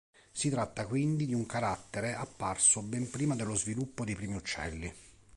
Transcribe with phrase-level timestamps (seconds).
[0.31, 4.91] Si tratta quindi di un carattere apparso ben prima dello sviluppo dei primi uccelli.